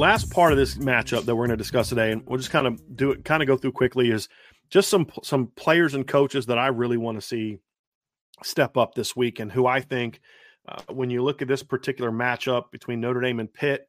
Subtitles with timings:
[0.00, 2.66] Last part of this matchup that we're going to discuss today, and we'll just kind
[2.66, 4.28] of do it, kind of go through quickly, is
[4.70, 7.58] just some some players and coaches that I really want to see
[8.42, 10.20] step up this week, and who I think,
[10.66, 13.86] uh, when you look at this particular matchup between Notre Dame and Pitt,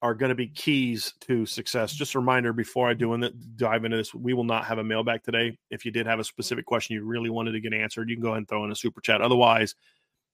[0.00, 1.94] are going to be keys to success.
[1.94, 4.78] Just a reminder before I do in the, dive into this, we will not have
[4.78, 5.56] a mailbag today.
[5.70, 8.22] If you did have a specific question you really wanted to get answered, you can
[8.22, 9.20] go ahead and throw in a super chat.
[9.20, 9.74] Otherwise,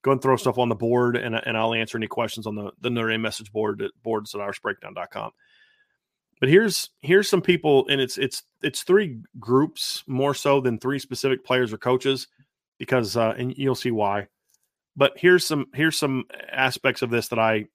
[0.03, 2.71] go and throw stuff on the board and, and I'll answer any questions on the,
[2.81, 5.33] the Notre Dame message board at boards at irishbreakdown.com.
[6.41, 10.99] But here's here's some people, and it's it's it's three groups more so than three
[10.99, 12.29] specific players or coaches,
[12.79, 14.29] because uh, and you'll see why.
[14.97, 17.67] But here's some here's some aspects of this that I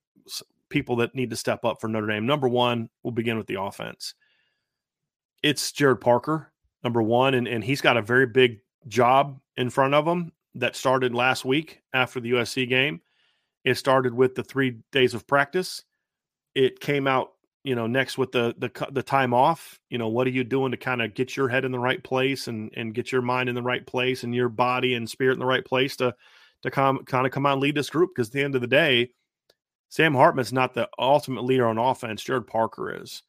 [0.69, 2.25] people that need to step up for Notre Dame.
[2.25, 4.15] Number one, we'll begin with the offense.
[5.43, 6.51] It's Gerad Parker,
[6.83, 10.75] number one, and, and he's got a very big job in front of him that
[10.75, 13.01] started last week after the USC game.
[13.63, 15.83] It started with the three days of practice.
[16.53, 17.33] It came out,
[17.63, 19.79] you know, next with the the the time off.
[19.89, 22.03] You know, what are you doing to kind of get your head in the right
[22.03, 25.33] place and and get your mind in the right place and your body and spirit
[25.33, 26.15] in the right place to
[26.63, 28.11] to come kind of come on lead this group?
[28.15, 29.11] Because at the end of the day,
[29.89, 32.23] Sam Hartman's not the ultimate leader on offense.
[32.23, 33.23] Gerad Parker is.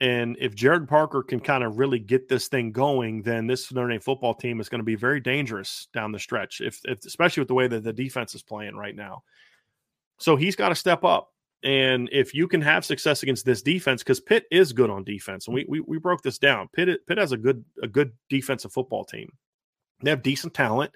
[0.00, 3.88] And if Gerad Parker can kind of really get this thing going, then this Notre
[3.88, 7.40] Dame football team is going to be very dangerous down the stretch, if, if especially
[7.40, 9.22] with the way that the defense is playing right now.
[10.18, 11.30] So he's got to step up.
[11.62, 15.46] And if you can have success against this defense, because Pitt is good on defense,
[15.46, 16.68] and we, we we broke this down.
[16.74, 19.30] Pitt Pitt has a good a good defensive football team.
[20.02, 20.92] They have decent talent,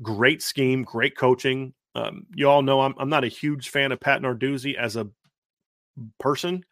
[0.00, 1.74] great scheme, great coaching.
[1.96, 5.08] Um, you all know I'm I'm not a huge fan of Pat Narduzzi as a
[6.20, 6.64] person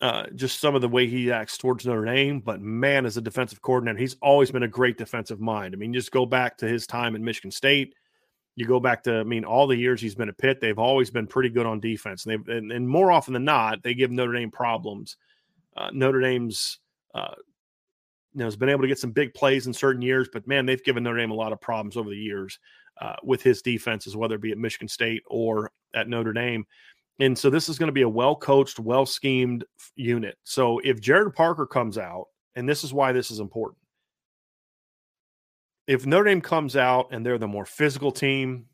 [0.00, 2.40] uh, just some of the way he acts towards Notre Dame.
[2.40, 5.74] But man, as a defensive coordinator, he's always been a great defensive mind.
[5.74, 7.94] I mean, just go back to his time in Michigan State.
[8.56, 11.10] You go back to, I mean, all the years he's been at Pitt, they've always
[11.10, 12.24] been pretty good on defense.
[12.24, 15.16] And, they've, and, and more often than not, they give Notre Dame problems.
[15.76, 16.78] Uh, Notre Dame's,
[17.14, 17.34] uh,
[18.32, 20.64] you know, has been able to get some big plays in certain years, but man,
[20.64, 22.58] they've given Notre Dame a lot of problems over the years
[23.00, 26.66] uh, with his defenses, whether it be at Michigan State or at Notre Dame.
[27.18, 30.36] And so this is going to be a well coached, well schemed unit.
[30.44, 33.78] So if Gerad Parker comes out, and this is why this is important.
[35.86, 38.66] If Notre Dame comes out and they're the more physical team,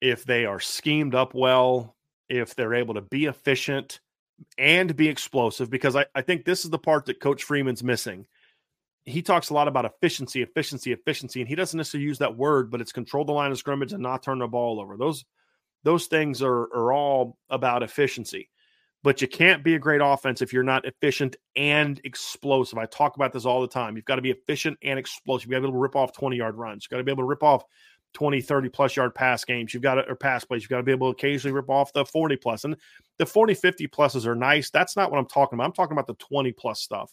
[0.00, 1.96] if they are schemed up well,
[2.28, 4.00] if they're able to be efficient
[4.58, 8.26] and be explosive, because I, I think this is the part that Coach Freeman's missing.
[9.04, 12.70] He talks a lot about efficiency, efficiency, efficiency, and he doesn't necessarily use that word,
[12.70, 14.96] but it's control the line of scrimmage and not turn the ball over.
[14.96, 15.24] Those
[15.84, 18.48] those things are, are all about efficiency.
[19.04, 22.78] But you can't be a great offense if you're not efficient and explosive.
[22.78, 23.96] I talk about this all the time.
[23.96, 25.46] You've got to be efficient and explosive.
[25.46, 26.84] You've got to be able to rip off 20 yard runs.
[26.84, 27.64] You've got to be able to rip off
[28.14, 29.74] 20, 30 plus yard pass games.
[29.74, 30.62] You've got to, or pass plays.
[30.62, 32.64] You've got to be able to occasionally rip off the 40 plus.
[32.64, 32.76] And
[33.18, 34.70] the 40, 50 pluses are nice.
[34.70, 35.64] That's not what I'm talking about.
[35.64, 37.12] I'm talking about the 20 plus stuff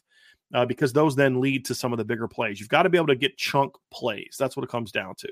[0.53, 2.59] uh, because those then lead to some of the bigger plays.
[2.59, 4.35] You've got to be able to get chunk plays.
[4.37, 5.29] That's what it comes down to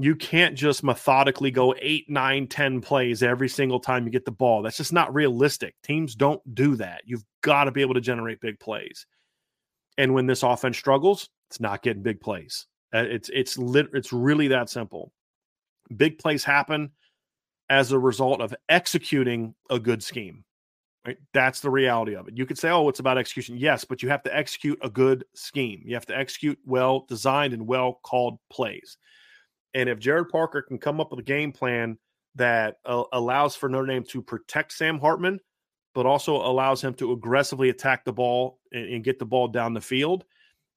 [0.00, 4.30] you can't just methodically go eight, nine, ten plays every single time you get the
[4.30, 4.62] ball.
[4.62, 5.74] That's just not realistic.
[5.82, 7.02] Teams don't do that.
[7.04, 9.06] You've got to be able to generate big plays.
[9.96, 12.66] And when this offense struggles, it's not getting big plays.
[12.94, 15.12] Uh, it's it's lit, it's really that simple.
[15.94, 16.92] Big plays happen
[17.68, 20.44] as a result of executing a good scheme.
[21.04, 21.18] Right?
[21.34, 22.36] That's the reality of it.
[22.36, 23.56] You could say, oh, it's about execution.
[23.56, 25.82] Yes, but you have to execute a good scheme.
[25.84, 28.96] You have to execute well designed and well called plays.
[29.74, 31.98] And if Gerad Parker can come up with a game plan
[32.34, 35.40] that uh, allows for Notre Dame to protect Sam Hartman,
[35.94, 39.74] but also allows him to aggressively attack the ball and, and get the ball down
[39.74, 40.24] the field,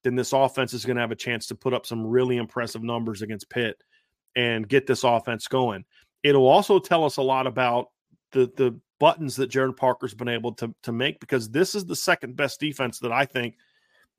[0.03, 2.81] then this offense is going to have a chance to put up some really impressive
[2.81, 3.83] numbers against Pitt
[4.35, 5.85] and get this offense going.
[6.23, 7.89] It'll also tell us a lot about
[8.31, 11.95] the the buttons that Gerad Parker's been able to to make because this is the
[11.95, 13.57] second best defense that I think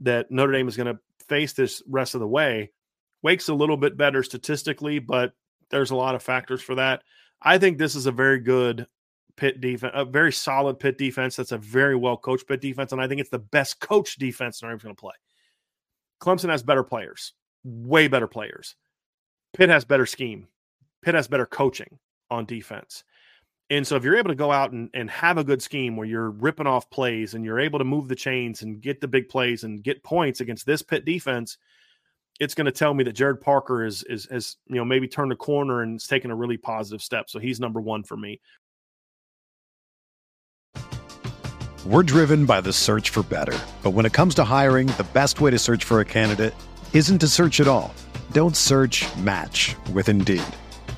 [0.01, 2.71] that Notre Dame is going to face this rest of the way.
[3.23, 5.33] Wake's a little bit better statistically, but
[5.71, 7.03] there's a lot of factors for that.
[7.41, 8.87] I think this is a very good
[9.37, 11.37] Pitt defense, a very solid Pitt defense.
[11.37, 14.63] That's a very well coached Pitt defense, and I think it's the best coach defense
[14.63, 15.15] Notre Dame's going to play.
[16.21, 17.33] Clemson has better players,
[17.65, 18.77] way better players.
[19.55, 20.49] Pitt has better scheme.
[21.03, 21.99] Pitt has better coaching
[22.31, 23.05] on defense.
[23.71, 26.07] And so if you're able to go out and, and have a good scheme where
[26.07, 29.29] you're ripping off plays and you're able to move the chains and get the big
[29.29, 31.57] plays and get points against this Pitt defense,
[32.41, 35.33] it's going to tell me that Gerad Parker is is has you know maybe turned
[35.33, 37.31] a corner and is taking a really positive step.
[37.31, 38.41] So he's number one for me.
[41.85, 43.59] We're driven by the search for better.
[43.83, 46.55] But when it comes to hiring, the best way to search for a candidate
[46.93, 47.93] isn't to search at all.
[48.31, 50.45] Don't search match with Indeed.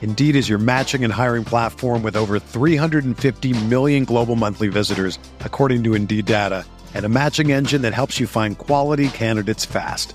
[0.03, 5.83] Indeed is your matching and hiring platform with over 350 million global monthly visitors, according
[5.85, 10.15] to Indeed data, and a matching engine that helps you find quality candidates fast.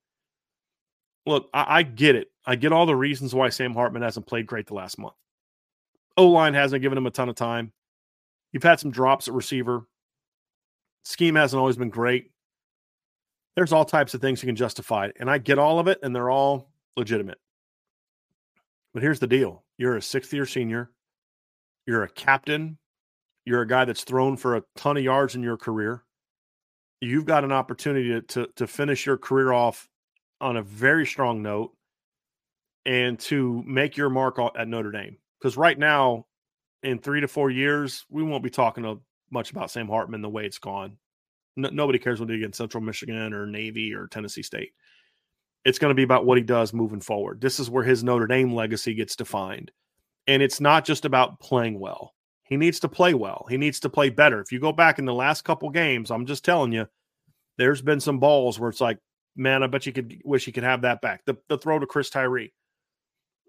[1.25, 2.29] Look, I, I get it.
[2.45, 5.13] I get all the reasons why Sam Hartman hasn't played great the last month.
[6.17, 7.71] O line hasn't given him a ton of time.
[8.51, 9.87] You've had some drops at receiver.
[11.05, 12.31] Scheme hasn't always been great.
[13.55, 15.09] There's all types of things you can justify.
[15.19, 17.39] And I get all of it, and they're all legitimate.
[18.93, 20.91] But here's the deal you're a sixth year senior,
[21.85, 22.77] you're a captain,
[23.45, 26.03] you're a guy that's thrown for a ton of yards in your career.
[26.99, 29.89] You've got an opportunity to, to, to finish your career off
[30.41, 31.71] on a very strong note
[32.85, 35.17] and to make your mark at Notre Dame.
[35.39, 36.25] Because right now,
[36.83, 40.45] in three to four years, we won't be talking much about Sam Hartman the way
[40.45, 40.97] it's gone.
[41.55, 44.71] No, nobody cares what he did against Central Michigan or Navy or Tennessee State.
[45.63, 47.39] It's going to be about what he does moving forward.
[47.39, 49.71] This is where his Notre Dame legacy gets defined.
[50.27, 52.13] And it's not just about playing well.
[52.43, 53.45] He needs to play well.
[53.49, 54.41] He needs to play better.
[54.41, 56.87] If you go back in the last couple games, I'm just telling you,
[57.57, 58.97] there's been some balls where it's like,
[59.35, 61.25] man, I bet you could wish you could have that back.
[61.25, 62.53] The, the throw to Chris Tyree.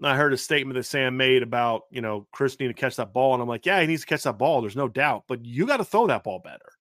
[0.03, 3.13] I heard a statement that Sam made about, you know, Chris needing to catch that
[3.13, 3.35] ball.
[3.35, 4.61] And I'm like, yeah, he needs to catch that ball.
[4.61, 5.25] There's no doubt.
[5.29, 6.73] But you got to throw that ball better.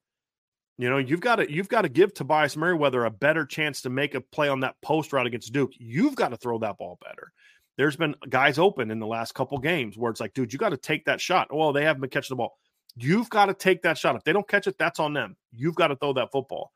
[0.77, 3.91] You know, you've got to you've got to give Tobias Merriweather a better chance to
[3.91, 5.73] make a play on that post route against Duke.
[5.77, 7.31] You've got to throw that ball better.
[7.77, 10.69] There's been guys open in the last couple games where it's like, dude, you got
[10.69, 11.49] to take that shot.
[11.51, 12.57] Oh, well, they haven't been catching the ball.
[12.95, 14.15] You've got to take that shot.
[14.15, 15.37] If they don't catch it, that's on them.
[15.51, 16.71] You've got to throw that football.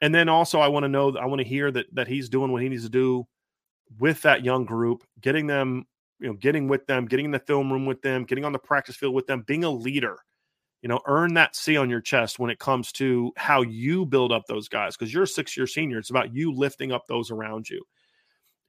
[0.00, 2.52] And then also, I want to know, I want to hear that that he's doing
[2.52, 3.26] what he needs to do
[3.98, 5.86] with that young group, getting them,
[6.18, 8.58] you know, getting with them, getting in the film room with them, getting on the
[8.58, 10.16] practice field with them, being a leader.
[10.82, 14.32] You know, earn that C on your chest when it comes to how you build
[14.32, 15.98] up those guys because you're a six year senior.
[15.98, 17.84] It's about you lifting up those around you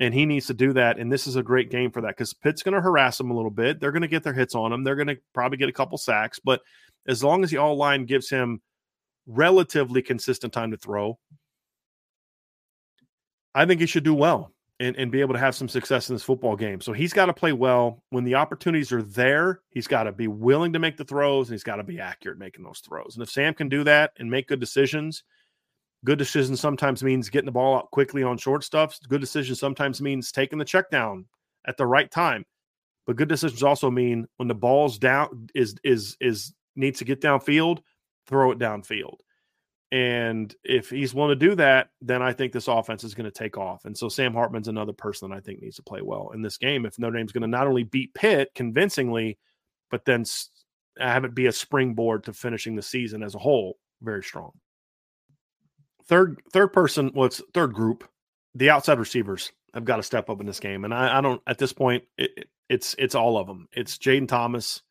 [0.01, 0.97] and he needs to do that.
[0.97, 3.35] And this is a great game for that because Pitt's going to harass him a
[3.35, 3.79] little bit.
[3.79, 4.83] They're going to get their hits on him.
[4.83, 6.61] They're going to probably get a couple sacks, but
[7.07, 8.61] as long as the all line gives him
[9.31, 11.17] relatively consistent time to throw,
[13.53, 16.15] I think he should do well and, and be able to have some success in
[16.15, 16.81] this football game.
[16.81, 18.01] So he's got to play well.
[18.09, 21.53] When the opportunities are there, he's got to be willing to make the throws and
[21.53, 23.15] he's got to be accurate making those throws.
[23.15, 25.23] And if Sam can do that and make good decisions,
[26.03, 28.97] Good decision sometimes means getting the ball out quickly on short stuff.
[29.07, 31.25] Good decision sometimes means taking the check down
[31.67, 32.43] at the right time.
[33.05, 37.21] But good decisions also mean when the ball's down is is is needs to get
[37.21, 37.79] downfield,
[38.27, 39.17] throw it downfield.
[39.91, 43.31] And if he's willing to do that, then I think this offense is going to
[43.31, 43.83] take off.
[43.83, 46.57] And so Sam Hartman's another person that I think needs to play well in this
[46.57, 46.85] game.
[46.85, 49.37] If Notre Dame's going to not only beat Pitt convincingly,
[49.89, 50.23] but then
[50.97, 54.51] have it be a springboard to finishing the season as a whole very strong
[56.11, 58.07] third third person, well, it's third group.
[58.53, 61.41] The outside receivers have got to step up in this game, and I, I don't
[61.47, 62.03] at this point.
[62.17, 63.67] It, it's it's all of them.
[63.71, 64.81] It's Jayden Thomas,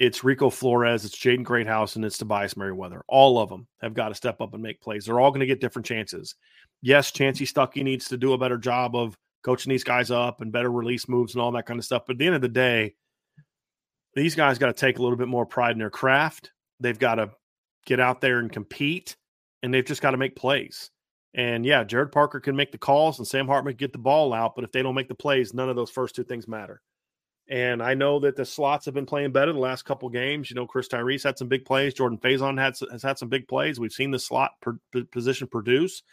[0.00, 3.02] it's Rico Flores, it's Jaden Greathouse, and it's Tobias Merriweather.
[3.06, 5.04] All of them have got to step up and make plays.
[5.04, 6.34] They're all going to get different chances.
[6.80, 9.14] Yes, Chansi Stuckey needs to do a better job of
[9.44, 12.04] coaching these guys up and better release moves and all that kind of stuff.
[12.06, 12.94] But at the end of the day,
[14.14, 16.50] these guys got to take a little bit more pride in their craft.
[16.80, 17.30] They've got to
[17.84, 19.16] get out there and compete
[19.62, 20.90] and they've just got to make plays.
[21.34, 24.54] And yeah, Gerad Parker can make the calls and Sam Hartman get the ball out,
[24.54, 26.80] but if they don't make the plays, none of those first two things matter.
[27.50, 30.50] And I know that the slots have been playing better the last couple games.
[30.50, 31.92] You know, Chris Tyree had some big plays.
[31.92, 33.80] Jordan Faison had has had some big plays.
[33.80, 34.78] We've seen the slot per,
[35.10, 36.04] position produce,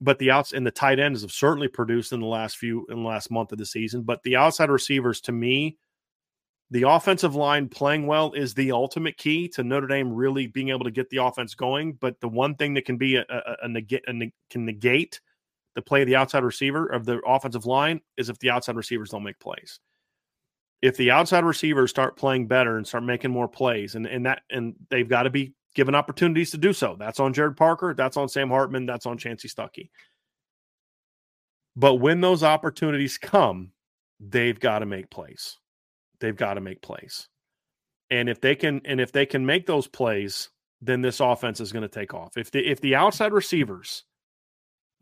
[0.00, 3.02] but the outs and the tight ends have certainly produced in the last few in
[3.02, 4.02] the last month of the season.
[4.02, 5.76] But the outside receivers, to me,
[6.70, 10.84] the offensive line playing well is the ultimate key to Notre Dame really being able
[10.84, 11.94] to get the offense going.
[11.94, 15.20] But the one thing that can be a, a, a, negate, a can negate
[15.74, 19.10] the play of the outside receiver of the offensive line is if the outside receivers
[19.10, 19.80] don't make plays.
[20.84, 24.42] If the outside receivers start playing better and start making more plays, and, and that
[24.50, 26.96] and they've got to be given opportunities to do so.
[26.98, 29.90] That's on Gerad Parker, that's on Sam Hartman, that's on Chansi Stuckey.
[31.74, 33.72] But when those opportunities come,
[34.20, 35.58] they've got to make plays
[36.20, 37.28] they've got to make plays.
[38.10, 40.50] And if they can and if they can make those plays,
[40.80, 42.36] then this offense is going to take off.
[42.36, 44.04] If the if the outside receivers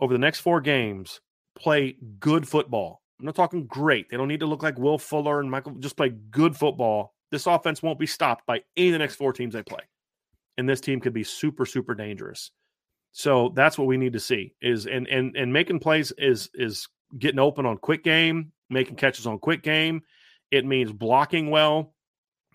[0.00, 1.20] over the next four games
[1.56, 4.10] play good football, I'm not talking great.
[4.10, 7.14] They don't need to look like Will Fuller and Michael, just play good football.
[7.30, 9.84] This offense won't be stopped by any of the next four teams they play.
[10.58, 12.50] And this team could be super, super dangerous.
[13.12, 16.88] So that's what we need to see is and and and making plays is is
[17.16, 20.02] getting open on quick game, making catches on quick game.
[20.50, 21.94] It means blocking well.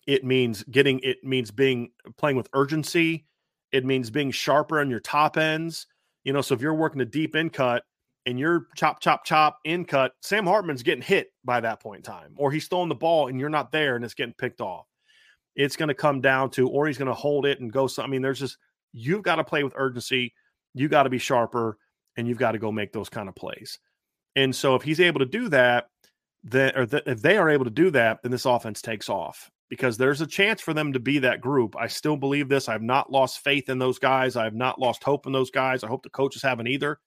[0.06, 3.26] It means getting it means being playing with urgency.
[3.72, 5.88] It means being sharper on your top ends.
[6.26, 7.84] You know, so if you're working a deep in cut
[8.28, 12.04] and you're chop, chop, chop in cut, Sam Hartman's getting hit by that point in
[12.04, 14.86] time, or he's throwing the ball and you're not there and it's getting picked off.
[15.56, 17.88] It's going to come down to, or he's going to hold it and go.
[17.88, 18.58] So, I mean, there's just,
[18.92, 20.34] you've got to play with urgency.
[20.74, 21.78] You got to be sharper
[22.18, 23.80] and you've got to go make those kind of plays.
[24.36, 25.86] And so if he's able to do that,
[26.44, 29.50] that or that if they are able to do that, then this offense takes off
[29.70, 31.76] because there's a chance for them to be that group.
[31.80, 32.68] I still believe this.
[32.68, 34.36] I've not lost faith in those guys.
[34.36, 35.84] I have not lost hope in those guys.
[35.84, 37.00] I hope the coaches haven't either.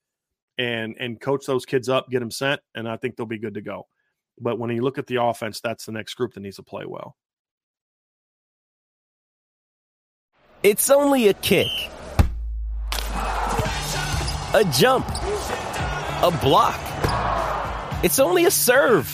[0.58, 3.54] And and coach those kids up, get them sent, and I think they'll be good
[3.54, 3.86] to go.
[4.38, 6.84] But when you look at the offense, that's the next group that needs to play
[6.86, 7.16] well.
[10.62, 11.68] It's only a kick,
[14.52, 16.78] a jump, a block.
[18.04, 19.08] It's only a serve.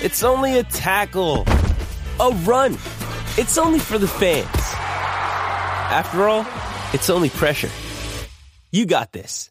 [0.00, 1.44] It's only a tackle.
[2.20, 2.74] A run.
[3.36, 4.46] It's only for the fans.
[5.90, 6.46] After all,
[6.92, 7.70] it's only pressure.
[8.70, 9.50] You got this.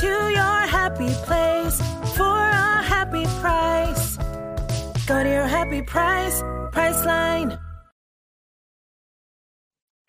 [0.00, 1.80] To your happy place
[2.16, 4.16] for a happy price.
[5.06, 7.56] Go to your happy price, Priceline.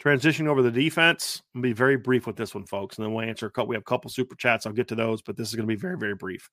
[0.01, 3.27] Transitioning over the defense, gonna be very brief with this one, folks, and then we'll
[3.27, 3.67] answer a couple.
[3.67, 4.65] We have a couple super chats.
[4.65, 6.49] I'll get to those, but this is gonna be very, very brief.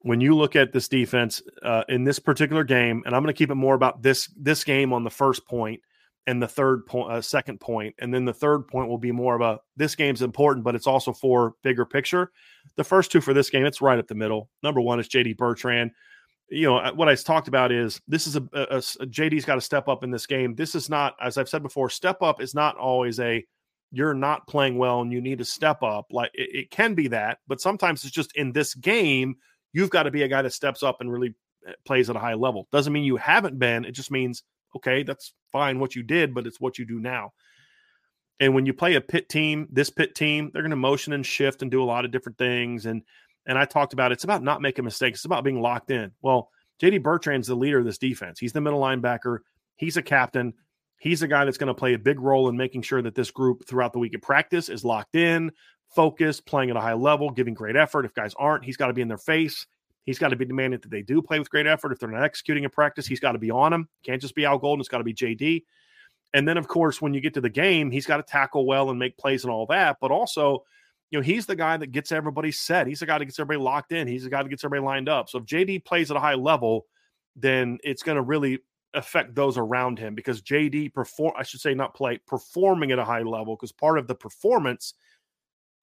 [0.00, 3.50] When you look at this defense uh, in this particular game, and I'm gonna keep
[3.50, 5.82] it more about this this game on the first point
[6.26, 9.34] and the third point, uh, second point, and then the third point will be more
[9.34, 12.30] of a this game's important, but it's also for bigger picture.
[12.76, 14.50] The first two for this game, it's right up the middle.
[14.62, 15.92] Number one is JD Bertrand
[16.50, 19.60] you know what I talked about is this is a, a, a JD's got to
[19.60, 20.54] step up in this game.
[20.56, 23.44] This is not, as I've said before, step up is not always a
[23.92, 26.06] you're not playing well and you need to step up.
[26.10, 29.36] Like it, it can be that, but sometimes it's just in this game
[29.72, 31.34] you've got to be a guy that steps up and really
[31.66, 32.66] eh, plays at a high level.
[32.72, 33.84] Doesn't mean you haven't been.
[33.84, 34.42] It just means
[34.76, 37.32] okay, that's fine what you did, but it's what you do now.
[38.38, 41.26] And when you play a Pitt team, this Pitt team, they're going to motion and
[41.26, 43.02] shift and do a lot of different things and
[43.46, 45.20] and I talked about it's about not making mistakes.
[45.20, 46.12] It's about being locked in.
[46.22, 46.50] Well,
[46.80, 48.38] JD Bertrand's the leader of this defense.
[48.38, 49.38] He's the middle linebacker.
[49.76, 50.54] He's a captain.
[50.98, 53.30] He's a guy that's going to play a big role in making sure that this
[53.30, 55.50] group throughout the week of practice is locked in,
[55.94, 58.04] focused, playing at a high level, giving great effort.
[58.04, 59.66] If guys aren't, he's got to be in their face.
[60.04, 61.92] He's got to be demanding that they do play with great effort.
[61.92, 63.88] If they're not executing in practice, he's got to be on them.
[64.02, 64.80] Can't just be Al Golden.
[64.80, 65.64] It's got to be JD.
[66.32, 68.90] And then, of course, when you get to the game, he's got to tackle well
[68.90, 69.98] and make plays and all that.
[70.00, 70.64] But also,
[71.10, 72.86] you know, he's the guy that gets everybody set.
[72.86, 74.06] He's the guy that gets everybody locked in.
[74.06, 75.28] He's the guy that gets everybody lined up.
[75.28, 76.86] So if JD plays at a high level,
[77.36, 78.60] then it's going to really
[78.94, 83.04] affect those around him because JD perform I should say not play performing at a
[83.04, 84.94] high level because part of the performance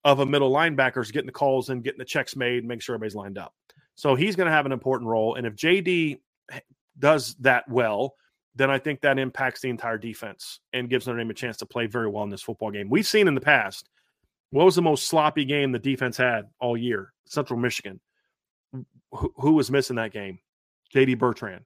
[0.04, 2.94] of a middle linebacker is getting the calls and getting the checks made, make sure
[2.94, 3.54] everybody's lined up.
[3.98, 5.34] So he's going to have an important role.
[5.34, 6.20] And if JD
[7.00, 8.14] does that well,
[8.54, 11.66] then I think that impacts the entire defense and gives Notre Dame a chance to
[11.66, 12.88] play very well in this football game.
[12.88, 13.88] We've seen in the past
[14.50, 17.12] what was the most sloppy game the defense had all year?
[17.26, 17.98] Central Michigan.
[19.10, 20.38] Who, who was missing that game?
[20.94, 21.64] JD Bertrand.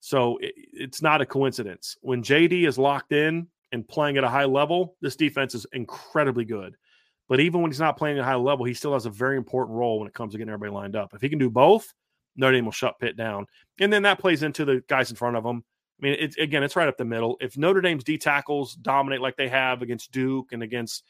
[0.00, 1.96] So it, it's not a coincidence.
[2.02, 6.44] When JD is locked in and playing at a high level, this defense is incredibly
[6.44, 6.76] good.
[7.32, 9.38] But even when he's not playing at a high level, he still has a very
[9.38, 11.14] important role when it comes to getting everybody lined up.
[11.14, 11.90] If he can do both,
[12.36, 13.46] Notre Dame will shut Pitt down.
[13.80, 15.64] And then that plays into the guys in front of him.
[15.98, 17.38] I mean, it's again, it's right up the middle.
[17.40, 21.04] If Notre Dame's D tackles dominate like they have against Duke and against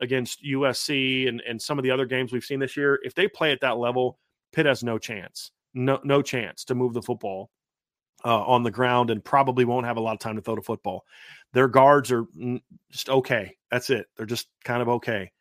[0.00, 3.28] against USC and, and some of the other games we've seen this year, if they
[3.28, 4.18] play at that level,
[4.54, 7.50] Pitt has no chance, no no chance to move the football
[8.24, 10.62] uh, on the ground, and probably won't have a lot of time to throw the
[10.62, 11.04] football.
[11.52, 12.24] Their guards are
[12.90, 13.58] just okay.
[13.70, 14.06] That's it.
[14.16, 15.32] They're just kind of okay.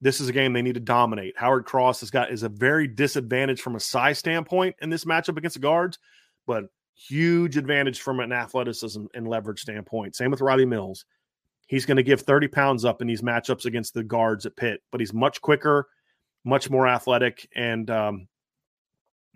[0.00, 1.36] This is a game they need to dominate.
[1.36, 5.36] Howard Cross has got is a very disadvantage from a size standpoint in this matchup
[5.36, 5.98] against the guards,
[6.46, 10.14] but huge advantage from an athleticism and leverage standpoint.
[10.14, 11.04] Same with Rylie Mills
[11.68, 14.82] he's going to give 30 pounds up in these matchups against the guards at Pitt,
[14.90, 15.86] but he's much quicker,
[16.44, 17.48] much more athletic.
[17.54, 18.26] And um,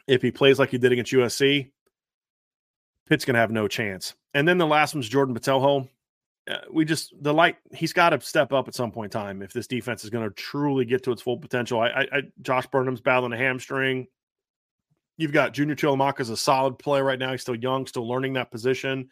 [0.08, 1.70] if he plays like he did against USC,
[3.08, 4.14] Pitt's going to have no chance.
[4.34, 5.88] And then the last one's Jordan Botelho.
[6.50, 9.42] Uh, we just the light he's got to step up at some point in time
[9.42, 11.80] if this defense is going to truly get to its full potential.
[11.80, 14.08] I, I, I Josh Burnham's battling a hamstring.
[15.18, 17.30] You've got Junior Tuihalamaka as a solid player right now.
[17.30, 19.08] He's still young, still learning that position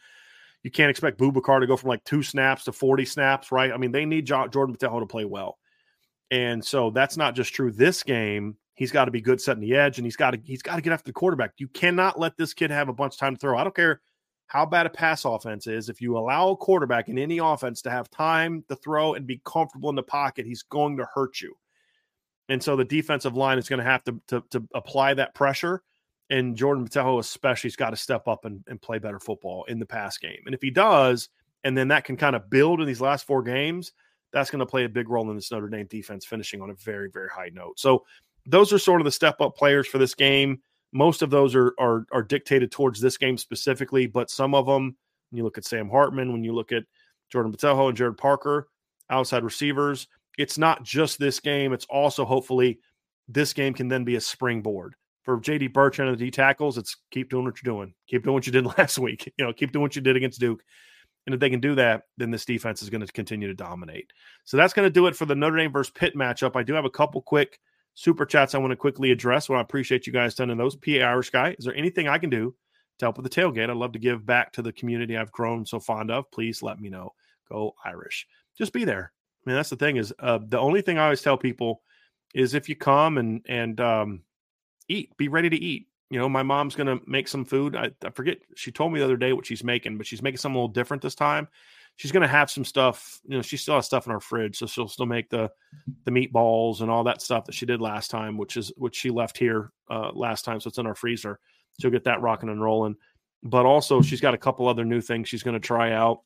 [0.63, 3.73] you can't expect Boubacar to go from like two snaps to 40 snaps, right?
[3.73, 5.59] I mean, they need Jordan Botelho to play well.
[6.31, 8.57] And so that's not just true this game.
[8.75, 10.83] He's got to be good setting the edge and he's got to he's got to
[10.83, 11.53] get after the quarterback.
[11.59, 13.59] You cannot let this kid have a bunch of time to throw.
[13.59, 14.01] I don't care
[14.51, 15.89] how bad a pass offense is.
[15.89, 19.41] If you allow a quarterback in any offense to have time to throw and be
[19.45, 21.55] comfortable in the pocket, he's going to hurt you.
[22.49, 25.85] And so the defensive line is going to have to, to, to apply that pressure
[26.31, 29.79] and Jordan Botelho especially has got to step up and, and play better football in
[29.79, 30.41] the pass game.
[30.47, 31.29] And if he does,
[31.63, 33.93] and then that can kind of build in these last four games,
[34.33, 36.75] that's going to play a big role in this Notre Dame defense finishing on a
[36.75, 37.79] very, very high note.
[37.79, 38.05] So
[38.47, 40.61] those are sort of the step up players for this game.
[40.93, 44.97] Most of those are are, are dictated towards this game specifically, but some of them,
[45.31, 46.85] when you look at Sam Hartman, when you look at
[47.31, 48.69] Jordan Botelho and Gerad Parker,
[49.09, 51.73] outside receivers, it's not just this game.
[51.73, 52.81] It's also hopefully
[53.29, 56.97] this game can then be a springboard for JD Bertrand and the D tackles, it's
[57.11, 57.95] keep doing what you're doing.
[58.09, 59.33] Keep doing what you did last week.
[59.39, 60.63] You know, keep doing what you did against Duke.
[61.27, 64.11] And if they can do that, then this defense is going to continue to dominate.
[64.45, 66.57] So that's going to do it for the Notre Dame versus Pitt matchup.
[66.57, 67.59] I do have a couple quick
[67.95, 69.49] super chats I want to quickly address.
[69.49, 70.77] Well, I appreciate you guys sending those.
[70.77, 72.55] PA Irish guy, is there anything I can do
[72.99, 73.71] to help with the tailgate?
[73.71, 76.31] I'd love to give back to the community I've grown so fond of.
[76.31, 77.15] Please let me know.
[77.49, 78.27] Go Irish.
[78.57, 79.13] Just be there.
[79.47, 81.83] I mean, that's the thing is uh, the only thing I always tell people
[82.35, 84.23] is if you come and and um,
[84.89, 85.87] eat, be ready to eat.
[86.11, 87.77] You know, my mom's to make some food.
[87.77, 90.39] I, I, forget, she told me the other day what she's making, but she's making
[90.39, 91.47] something a little different this time.
[91.97, 94.57] She's going to have some stuff, you know, she still has stuff in her fridge.
[94.57, 95.51] So she'll still make the,
[96.05, 99.11] the meatballs and all that stuff that she did last time, which is, which she
[99.11, 100.61] left here uh, last time.
[100.61, 101.39] So it's in our freezer.
[101.81, 102.97] She'll get that rocking and rolling.
[103.43, 106.23] But also, she's got a couple other new things she's going to try out.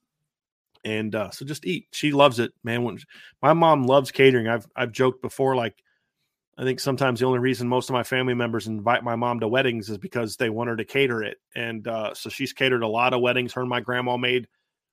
[0.84, 1.86] and uh, so just eat.
[1.92, 2.84] She loves it, man.
[2.84, 2.98] When
[3.42, 5.82] my mom loves catering, I've I've joked before, like
[6.58, 9.48] I think sometimes the only reason most of my family members invite my mom to
[9.48, 12.88] weddings is because they want her to cater it, and uh, so she's catered a
[12.88, 13.52] lot of weddings.
[13.52, 14.46] Her and my grandma made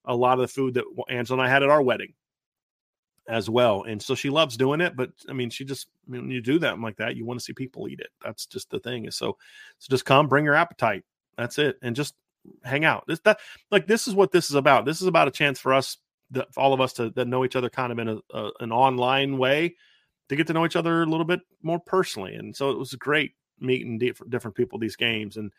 [0.05, 2.13] a lot of the food that Angela and I had at our wedding
[3.27, 4.95] as well, and so she loves doing it.
[4.95, 7.39] But I mean, she just I mean, when you do that like that, you want
[7.39, 8.09] to see people eat it.
[8.23, 9.09] That's just the thing.
[9.11, 9.37] So
[9.79, 11.03] so just come, bring your appetite.
[11.37, 12.15] That's it, and just
[12.63, 13.05] hang out.
[13.07, 14.85] This that like this is what this is about.
[14.85, 15.97] This is about a chance for us,
[16.31, 18.51] that, for all of us to that know each other kind of in a, a,
[18.59, 19.75] an online way,
[20.29, 22.33] to get to know each other a little bit more personally.
[22.35, 25.51] And so it was great meeting different different people these games, and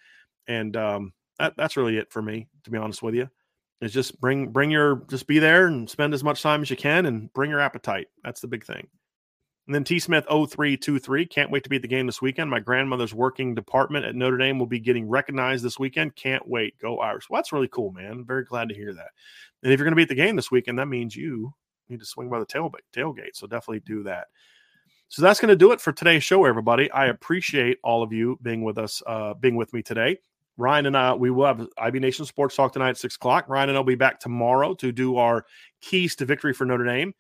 [0.47, 3.29] and um, that, that's really it for me, to be honest with you.
[3.83, 6.77] Is just bring bring your just be there and spend as much time as you
[6.77, 8.07] can, and bring your appetite.
[8.23, 8.87] That's the big thing.
[9.67, 11.27] And then T Smith 0323.
[11.27, 12.49] Can't wait to be at the game this weekend.
[12.49, 16.15] My grandmother's working department at Notre Dame will be getting recognized this weekend.
[16.15, 16.79] Can't wait.
[16.79, 17.29] Go Irish.
[17.29, 18.25] Well, that's really cool, man.
[18.25, 19.11] Very glad to hear that.
[19.63, 21.53] And if you're going to be at the game this weekend, that means you
[21.89, 22.87] need to swing by the tailgate.
[22.95, 23.35] Tailgate.
[23.35, 24.29] So definitely do that.
[25.09, 26.91] So that's going to do it for today's show, everybody.
[26.91, 30.19] I appreciate all of you being with us, uh, being with me today.
[30.57, 33.49] Ryan and I, we will have IB Nation Sports Talk tonight at six o'clock.
[33.49, 35.47] Ryan and I'll be back tomorrow to do our
[35.81, 37.15] keys to victory for Notre Dame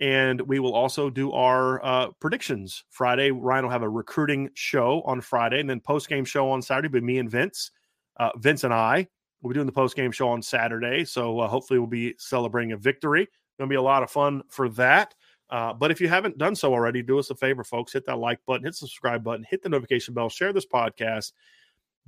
[0.00, 3.30] and we will also do our uh, predictions Friday.
[3.30, 6.88] Ryan will have a recruiting show on Friday, and then post game show on Saturday.
[6.88, 7.70] But me and Vince,
[8.18, 9.06] uh, Vince and I
[9.40, 11.04] will be doing the post game show on Saturday.
[11.04, 13.26] So uh, hopefully we'll be celebrating a victory.
[13.58, 15.14] Going to be a lot of fun for that.
[15.48, 17.92] Uh, but if you haven't done so already, do us a favor, folks.
[17.92, 21.32] Hit that like button, hit the subscribe button, hit the notification bell, share this podcast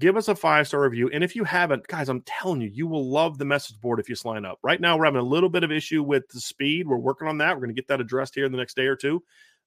[0.01, 1.11] give us a five star review.
[1.13, 4.09] And if you haven't, guys, I'm telling you, you will love the message board if
[4.09, 4.59] you sign up.
[4.63, 6.87] Right now, we're having a little bit of issue with the speed.
[6.87, 7.55] We're working on that.
[7.55, 9.23] We're going to get that addressed here in the next day or two.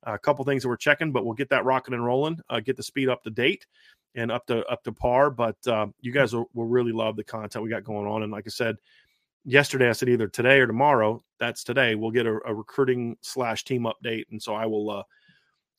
[0.05, 2.39] Uh, a couple things that we're checking, but we'll get that rocking and rolling.
[2.49, 3.67] Uh, get the speed up to date
[4.15, 5.29] and up to up to par.
[5.29, 8.23] But uh, you guys will, will really love the content we got going on.
[8.23, 8.77] And like I said
[9.45, 11.23] yesterday, I said either today or tomorrow.
[11.39, 11.95] That's today.
[11.95, 15.03] We'll get a, a recruiting slash team update, and so I will uh,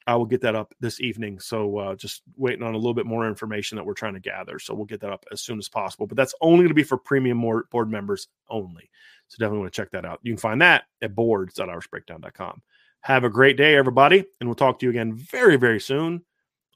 [0.06, 1.38] I will get that up this evening.
[1.38, 4.58] So uh, just waiting on a little bit more information that we're trying to gather.
[4.58, 6.06] So we'll get that up as soon as possible.
[6.06, 8.90] But that's only going to be for premium board members only.
[9.28, 10.20] So definitely want to check that out.
[10.22, 12.62] You can find that at boards.irishbreakdown.com.
[13.00, 14.24] Have a great day, everybody.
[14.40, 16.24] And we'll talk to you again very, very soon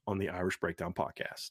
[0.07, 1.51] on the Irish Breakdown Podcast.